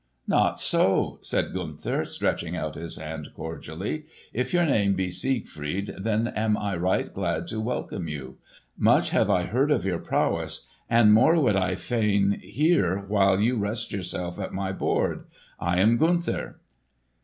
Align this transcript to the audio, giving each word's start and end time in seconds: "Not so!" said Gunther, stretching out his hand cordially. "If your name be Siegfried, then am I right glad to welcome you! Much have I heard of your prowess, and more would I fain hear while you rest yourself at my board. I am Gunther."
"Not 0.25 0.59
so!" 0.59 1.19
said 1.21 1.53
Gunther, 1.53 2.05
stretching 2.05 2.55
out 2.55 2.73
his 2.73 2.95
hand 2.97 3.27
cordially. 3.35 4.05
"If 4.33 4.51
your 4.51 4.65
name 4.65 4.95
be 4.95 5.11
Siegfried, 5.11 5.93
then 5.95 6.27
am 6.29 6.57
I 6.57 6.75
right 6.75 7.13
glad 7.13 7.45
to 7.49 7.59
welcome 7.61 8.07
you! 8.07 8.39
Much 8.75 9.11
have 9.11 9.29
I 9.29 9.43
heard 9.43 9.69
of 9.69 9.85
your 9.85 9.99
prowess, 9.99 10.65
and 10.89 11.13
more 11.13 11.39
would 11.39 11.55
I 11.55 11.75
fain 11.75 12.39
hear 12.41 13.01
while 13.07 13.39
you 13.41 13.57
rest 13.59 13.91
yourself 13.93 14.39
at 14.39 14.53
my 14.53 14.71
board. 14.71 15.25
I 15.59 15.79
am 15.79 15.97
Gunther." 15.97 16.59